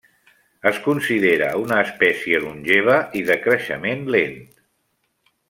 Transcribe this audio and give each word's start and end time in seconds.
Es 0.69 0.77
considera 0.85 1.49
una 1.63 1.77
espècie 1.89 2.41
longeva 2.47 2.97
i 3.21 3.23
de 3.29 3.37
creixement 3.45 4.03
lent. 4.17 4.43